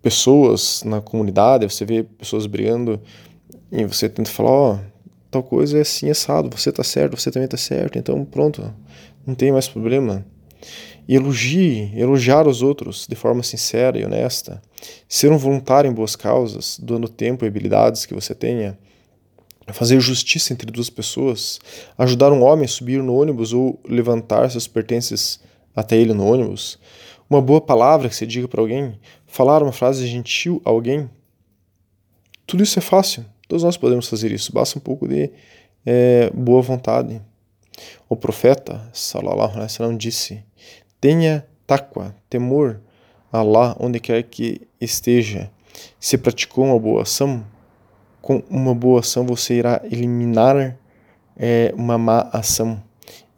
pessoas 0.00 0.82
na 0.84 1.00
comunidade. 1.00 1.64
Você 1.64 1.84
vê 1.84 2.02
pessoas 2.02 2.46
brigando 2.46 3.00
e 3.70 3.84
você 3.84 4.08
tenta 4.08 4.30
falar: 4.30 4.50
Ó, 4.50 4.74
oh, 4.74 4.78
tal 5.30 5.42
coisa 5.42 5.78
é 5.78 5.80
assim, 5.80 6.08
assado. 6.08 6.56
Você 6.56 6.70
tá 6.70 6.84
certo, 6.84 7.16
você 7.18 7.30
também 7.30 7.48
tá 7.48 7.56
certo. 7.56 7.98
Então, 7.98 8.24
pronto. 8.24 8.72
Não 9.26 9.34
tem 9.34 9.52
mais 9.52 9.68
problema 9.68 10.24
e 11.10 11.16
elogie, 11.16 11.90
elogiar 11.96 12.46
os 12.46 12.62
outros 12.62 13.04
de 13.04 13.16
forma 13.16 13.42
sincera 13.42 13.98
e 13.98 14.04
honesta, 14.04 14.62
ser 15.08 15.32
um 15.32 15.36
voluntário 15.36 15.90
em 15.90 15.92
boas 15.92 16.14
causas, 16.14 16.78
doando 16.80 17.08
tempo 17.08 17.44
e 17.44 17.48
habilidades 17.48 18.06
que 18.06 18.14
você 18.14 18.32
tenha, 18.32 18.78
fazer 19.72 19.98
justiça 19.98 20.52
entre 20.52 20.70
duas 20.70 20.88
pessoas, 20.88 21.58
ajudar 21.98 22.30
um 22.30 22.44
homem 22.44 22.64
a 22.64 22.68
subir 22.68 23.02
no 23.02 23.16
ônibus 23.16 23.52
ou 23.52 23.80
levantar 23.84 24.48
seus 24.52 24.68
pertences 24.68 25.40
até 25.74 25.96
ele 25.96 26.14
no 26.14 26.24
ônibus, 26.24 26.78
uma 27.28 27.42
boa 27.42 27.60
palavra 27.60 28.08
que 28.08 28.14
você 28.14 28.24
diga 28.24 28.46
para 28.46 28.60
alguém, 28.60 28.96
falar 29.26 29.64
uma 29.64 29.72
frase 29.72 30.06
gentil 30.06 30.62
a 30.64 30.70
alguém. 30.70 31.10
Tudo 32.46 32.62
isso 32.62 32.78
é 32.78 32.82
fácil, 32.82 33.24
todos 33.48 33.64
nós 33.64 33.76
podemos 33.76 34.08
fazer 34.08 34.30
isso, 34.30 34.52
basta 34.52 34.78
um 34.78 34.80
pouco 34.80 35.08
de 35.08 35.28
é, 35.84 36.30
boa 36.32 36.62
vontade. 36.62 37.20
O 38.08 38.14
profeta, 38.14 38.88
sallallahu 38.92 39.56
alaihi 39.56 39.96
disse: 39.96 40.44
Tenha 41.00 41.46
taqwa, 41.66 42.14
temor 42.28 42.80
a 43.32 43.38
Allah 43.38 43.76
onde 43.78 43.98
quer 44.00 44.22
que 44.24 44.60
esteja. 44.80 45.50
Se 45.98 46.18
praticou 46.18 46.64
uma 46.64 46.78
boa 46.78 47.02
ação, 47.02 47.44
com 48.20 48.42
uma 48.50 48.74
boa 48.74 49.00
ação 49.00 49.24
você 49.24 49.54
irá 49.54 49.80
eliminar 49.84 50.76
é, 51.36 51.72
uma 51.76 51.96
má 51.96 52.28
ação 52.32 52.82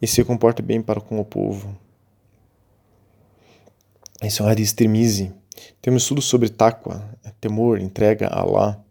e 0.01 0.07
se 0.07 0.23
comporta 0.23 0.61
bem 0.61 0.81
para 0.81 0.99
com 0.99 1.19
o 1.19 1.25
povo. 1.25 1.77
Esse 4.21 4.41
é 4.41 4.45
um 4.45 4.47
hadith 4.47 4.73
Tirmizi. 4.75 5.33
Temos 5.81 6.03
estudo 6.03 6.21
sobre 6.21 6.49
taqwa, 6.49 7.03
temor, 7.39 7.79
entrega 7.79 8.27
a 8.27 8.41
Allah. 8.41 8.83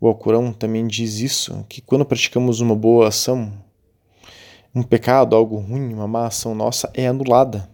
O 0.00 0.06
Alcorão 0.06 0.52
também 0.52 0.86
diz 0.86 1.18
isso, 1.20 1.64
que 1.68 1.80
quando 1.80 2.04
praticamos 2.04 2.60
uma 2.60 2.74
boa 2.74 3.08
ação, 3.08 3.52
um 4.74 4.82
pecado, 4.82 5.34
algo 5.34 5.56
ruim, 5.56 5.94
uma 5.94 6.06
má 6.06 6.26
ação 6.26 6.54
nossa 6.54 6.90
é 6.92 7.06
anulada. 7.06 7.68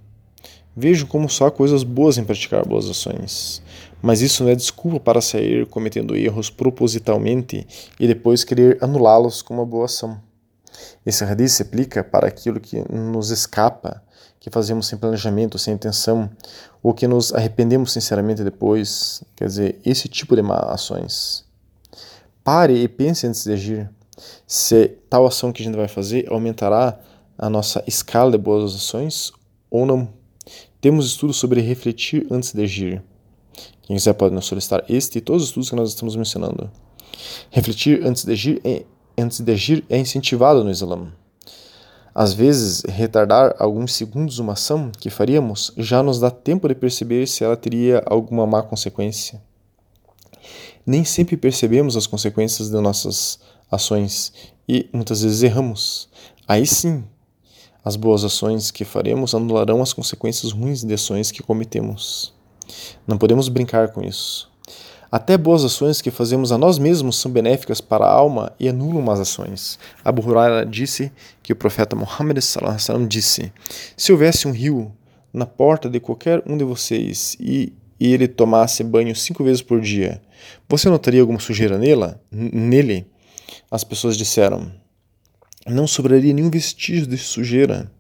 Vejo 0.77 1.07
como 1.07 1.29
só 1.29 1.47
há 1.47 1.51
coisas 1.51 1.83
boas 1.83 2.17
em 2.17 2.25
praticar 2.25 2.67
boas 2.67 2.89
ações, 2.89 3.63
mas 4.01 4.21
isso 4.21 4.45
não 4.45 4.51
é 4.51 4.55
desculpa 4.55 5.01
para 5.01 5.21
sair 5.21 5.67
cometendo 5.67 6.17
erros 6.17 6.49
propositalmente 6.49 7.67
e 7.99 8.07
depois 8.07 8.45
querer 8.45 8.79
anulá-los 8.81 9.43
com 9.43 9.55
uma 9.55 9.67
boa 9.67 9.87
ação. 9.87 10.21
Esse 11.05 11.25
hadith 11.25 11.49
se 11.49 11.63
aplica 11.63 12.05
para 12.05 12.29
aquilo 12.29 12.61
que 12.61 12.83
nos 12.91 13.31
escapa, 13.31 14.03
que 14.39 14.49
fazemos 14.49 14.87
sem 14.87 14.99
planejamento, 14.99 15.59
sem 15.59 15.75
intenção, 15.75 16.31
ou 16.83 16.95
que 16.95 17.07
nos 17.07 17.33
arrependemos 17.35 17.93
sinceramente 17.93 18.43
depois, 18.43 19.23
quer 19.37 19.47
dizer, 19.47 19.81
esse 19.85 20.09
tipo 20.09 20.35
de 20.35 20.43
ações. 20.51 21.45
Pare 22.43 22.75
e 22.75 22.89
pense 22.89 23.27
antes 23.27 23.45
de 23.45 23.53
agir. 23.53 23.91
Se 24.47 24.89
tal 25.09 25.27
ação 25.27 25.53
que 25.53 25.63
a 25.63 25.65
gente 25.65 25.77
vai 25.77 25.89
fazer 25.89 26.27
aumentará 26.31 26.99
a 27.37 27.51
nossa 27.51 27.83
escala 27.87 28.31
de 28.31 28.39
boas 28.39 28.75
ações 28.75 29.33
ou 29.71 29.85
não. 29.85 30.20
Temos 30.81 31.07
estudos 31.07 31.37
sobre 31.37 31.61
refletir 31.61 32.27
antes 32.31 32.55
de 32.55 32.63
agir. 32.63 33.03
Quem 33.83 33.97
quiser 33.97 34.15
pode 34.15 34.35
nos 34.35 34.47
solicitar 34.47 34.83
este 34.89 35.19
e 35.19 35.21
todos 35.21 35.43
os 35.43 35.49
estudos 35.51 35.69
que 35.69 35.77
nós 35.77 35.91
estamos 35.91 36.17
mencionando. 36.17 36.71
Refletir 37.51 38.03
antes 38.07 38.25
de 38.25 38.33
agir 38.33 38.61
é, 38.65 38.85
antes 39.19 39.41
de 39.41 39.53
agir 39.53 39.85
é 39.91 39.99
incentivado 39.99 40.65
no 40.65 40.71
Islã. 40.71 41.13
Às 42.15 42.33
vezes, 42.33 42.83
retardar 42.89 43.55
alguns 43.59 43.93
segundos 43.93 44.39
uma 44.39 44.55
ação 44.55 44.91
que 44.99 45.11
faríamos 45.11 45.73
já 45.77 46.03
nos 46.03 46.19
dá 46.19 46.31
tempo 46.31 46.67
de 46.67 46.75
perceber 46.75 47.27
se 47.27 47.45
ela 47.45 47.57
teria 47.57 48.03
alguma 48.07 48.47
má 48.47 48.63
consequência. 48.63 49.41
Nem 50.87 51.05
sempre 51.05 51.37
percebemos 51.37 51.95
as 51.97 52.07
consequências 52.07 52.71
de 52.71 52.81
nossas 52.81 53.39
ações 53.71 54.33
e 54.67 54.89
muitas 54.93 55.23
vezes 55.23 55.43
erramos. 55.43 56.09
Aí 56.49 56.67
sim, 56.67 57.05
as 57.85 57.97
boas 57.97 58.25
ações 58.25 58.71
que 58.71 58.85
faremos 58.85 59.35
anularão 59.35 59.81
as 59.83 59.93
consequências 59.93 60.53
ruins 60.53 60.85
de 60.85 60.95
ações 60.95 61.31
que 61.31 61.43
cometemos. 61.43 62.33
Não 63.07 63.19
podemos 63.19 63.49
brincar 63.49 63.89
com 63.89 64.03
isso. 64.03 64.51
Até 65.11 65.37
boas 65.37 65.65
ações 65.65 66.01
que 66.01 66.11
fazemos 66.11 66.53
a 66.53 66.59
nós 66.59 66.79
mesmos 66.79 67.17
são 67.17 67.33
benéficas 67.33 67.81
para 67.81 68.05
a 68.05 68.13
alma 68.13 68.53
e 68.61 68.69
anulam 68.69 69.03
más 69.03 69.19
ações. 69.19 69.77
Abu 70.05 70.23
Huraira 70.23 70.65
disse 70.65 71.11
que 71.43 71.53
o 71.53 71.57
profeta 71.57 71.97
Muhammad 71.97 72.39
disse: 73.09 73.53
Se 73.97 74.13
houvesse 74.13 74.47
um 74.47 74.53
rio 74.53 74.93
na 75.33 75.47
porta 75.47 75.91
de 75.91 75.99
qualquer 75.99 76.41
um 76.47 76.57
de 76.57 76.63
vocês 76.63 77.37
e, 77.41 77.73
e 77.99 78.13
ele 78.15 78.29
tomasse 78.29 78.85
banho 78.85 79.15
cinco 79.17 79.43
vezes 79.43 79.63
por 79.63 79.81
dia, 79.81 80.23
você 80.69 80.89
notaria 80.89 81.21
alguma 81.21 81.41
sujeira 81.41 81.77
nela, 81.77 82.21
nele? 82.31 83.05
As 83.69 83.83
pessoas 83.83 84.17
disseram: 84.17 84.71
Não 85.67 85.87
sobraria 85.87 86.33
nenhum 86.33 86.51
vestígio 86.51 87.07
de 87.07 87.19
sujeira. 87.19 87.91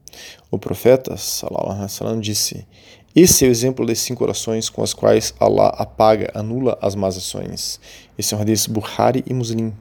O 0.51 0.59
profeta 0.59 1.17
sallam, 1.17 2.21
disse: 2.21 2.67
esse 3.15 3.45
é 3.45 3.49
o 3.49 3.51
exemplo 3.51 3.85
das 3.85 3.99
cinco 3.99 4.23
orações 4.23 4.71
com 4.71 4.85
as 4.85 4.95
quais 4.95 5.35
Allah 5.41 5.67
apaga, 5.77 6.31
anula 6.33 6.79
as 6.81 6.95
más 6.95 7.17
ações. 7.17 7.81
Esse 8.17 8.35
é 8.35 8.37
um 8.37 8.41
hadith 8.41 8.69
Bukhari 8.71 9.25
e 9.27 9.35
Muslim. 9.35 9.73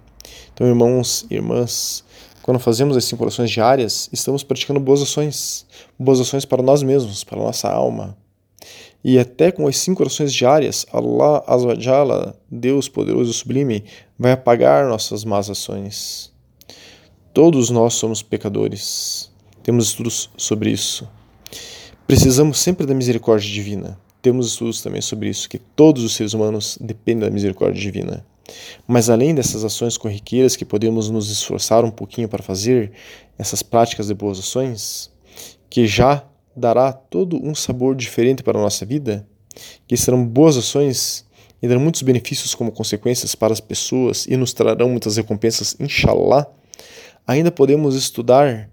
Então, 0.52 0.66
irmãos 0.66 1.28
e 1.30 1.36
irmãs, 1.36 2.04
quando 2.42 2.60
fazemos 2.60 2.98
as 2.98 3.06
cinco 3.06 3.22
orações 3.24 3.52
diárias, 3.52 4.10
estamos 4.12 4.42
praticando 4.42 4.80
boas 4.80 5.04
ações. 5.04 5.64
Boas 5.98 6.20
ações 6.20 6.44
para 6.44 6.64
nós 6.64 6.82
mesmos, 6.82 7.24
para 7.24 7.40
a 7.40 7.44
nossa 7.44 7.70
alma. 7.70 8.18
E 9.04 9.20
até 9.20 9.52
com 9.52 9.68
as 9.68 9.78
cinco 9.78 10.02
orações 10.02 10.34
diárias, 10.34 10.88
Allah 10.92 11.44
Azawajala, 11.46 12.36
Deus 12.50 12.90
poderoso 12.90 13.30
e 13.30 13.34
sublime, 13.36 13.84
vai 14.18 14.32
apagar 14.32 14.90
nossas 14.90 15.24
más 15.24 15.52
ações. 15.52 16.29
Todos 17.34 17.70
nós 17.70 17.94
somos 17.94 18.24
pecadores. 18.24 19.32
Temos 19.62 19.88
estudos 19.88 20.30
sobre 20.36 20.72
isso. 20.72 21.08
Precisamos 22.08 22.58
sempre 22.58 22.88
da 22.88 22.94
misericórdia 22.94 23.50
divina. 23.50 24.00
Temos 24.22 24.48
estudos 24.48 24.82
também 24.82 25.00
sobre 25.00 25.30
isso, 25.30 25.48
que 25.48 25.60
todos 25.60 26.04
os 26.04 26.16
seres 26.16 26.34
humanos 26.34 26.78
dependem 26.82 27.30
da 27.30 27.34
misericórdia 27.34 27.80
divina. 27.80 28.26
Mas 28.88 29.10
além 29.12 29.36
dessas 29.36 29.64
ações 29.64 29.96
corriqueiras 29.96 30.56
que 30.56 30.66
podemos 30.66 31.10
nos 31.10 31.30
esforçar 31.30 31.86
um 31.86 31.92
pouquinho 31.92 32.28
para 32.28 32.42
fazer, 32.42 32.92
essas 33.38 33.62
práticas 33.62 34.08
de 34.08 34.16
boas 34.16 34.40
ações, 34.40 35.12
que 35.70 35.86
já 35.86 36.26
dará 36.56 36.92
todo 36.92 37.40
um 37.42 37.54
sabor 37.54 37.96
diferente 37.96 38.42
para 38.42 38.58
a 38.58 38.62
nossa 38.62 38.86
vida, 38.86 39.26
que 39.88 39.96
serão 39.96 40.26
boas 40.26 40.58
ações 40.58 41.26
e 41.62 41.68
darão 41.68 41.82
muitos 41.82 42.02
benefícios 42.02 42.56
como 42.56 42.72
consequências 42.72 43.36
para 43.36 43.54
as 43.54 43.60
pessoas 43.60 44.26
e 44.26 44.36
nos 44.36 44.52
trarão 44.52 44.90
muitas 44.90 45.18
recompensas, 45.18 45.76
inshallah, 45.80 46.48
ainda 47.30 47.52
podemos 47.52 47.94
estudar 47.94 48.72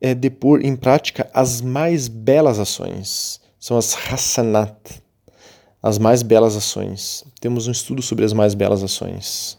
é, 0.00 0.14
de 0.14 0.30
pôr 0.30 0.64
em 0.64 0.74
prática 0.74 1.28
as 1.34 1.60
mais 1.60 2.08
belas 2.08 2.58
ações. 2.58 3.38
São 3.60 3.76
as 3.76 3.94
Hassanat, 3.94 5.02
as 5.82 5.98
mais 5.98 6.22
belas 6.22 6.56
ações. 6.56 7.22
Temos 7.38 7.66
um 7.66 7.70
estudo 7.70 8.00
sobre 8.00 8.24
as 8.24 8.32
mais 8.32 8.54
belas 8.54 8.82
ações. 8.82 9.58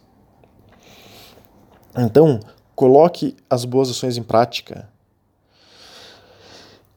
Então, 1.95 2.39
coloque 2.75 3.35
as 3.47 3.65
boas 3.65 3.91
ações 3.91 4.17
em 4.17 4.23
prática. 4.23 4.89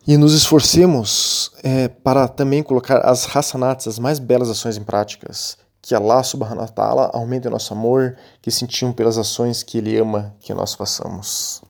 E 0.09 0.16
nos 0.16 0.33
esforcemos 0.33 1.53
é, 1.62 1.88
para 1.88 2.29
também 2.29 2.62
colocar 2.62 3.01
as 3.01 3.37
Hassanats, 3.37 3.87
as 3.87 3.99
mais 3.99 4.18
belas 4.18 4.49
ações 4.49 4.79
em 4.79 4.85
práticas. 4.85 5.59
Que 5.87 5.94
Allah 5.94 6.20
subhanahu 6.25 6.62
wa 6.62 6.68
ta'ala 6.68 7.11
aumente 7.14 7.49
nosso 7.49 7.72
amor, 7.72 8.16
que 8.42 8.51
sentimos 8.51 8.96
pelas 8.96 9.16
ações 9.16 9.62
que 9.62 9.79
Ele 9.79 9.96
ama 9.96 10.35
que 10.40 10.53
nós 10.53 10.75
façamos. 10.75 11.62